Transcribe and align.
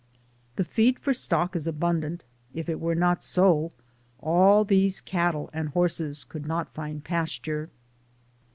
The 0.55 0.63
feed 0.63 0.97
for 0.97 1.13
stock 1.13 1.55
is 1.55 1.67
abundant, 1.67 2.23
if 2.55 2.67
it 2.69 2.79
were 2.79 2.95
not 2.95 3.23
so, 3.23 3.71
all 4.19 4.65
these 4.65 4.99
cattle 4.99 5.51
and 5.53 5.69
horses 5.69 6.23
could 6.23 6.47
not 6.47 6.73
find 6.73 7.03
pasture. 7.03 7.69